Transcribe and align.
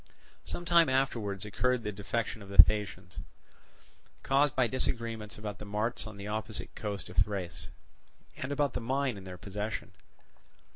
Some 0.43 0.65
time 0.65 0.89
afterwards 0.89 1.45
occurred 1.45 1.83
the 1.83 1.91
defection 1.91 2.41
of 2.41 2.49
the 2.49 2.57
Thasians, 2.57 3.19
caused 4.23 4.55
by 4.55 4.65
disagreements 4.65 5.37
about 5.37 5.59
the 5.59 5.63
marts 5.65 6.07
on 6.07 6.17
the 6.17 6.25
opposite 6.25 6.73
coast 6.73 7.07
of 7.07 7.17
Thrace, 7.17 7.67
and 8.35 8.51
about 8.51 8.73
the 8.73 8.81
mine 8.81 9.15
in 9.15 9.25
their 9.25 9.37
possession. 9.37 9.91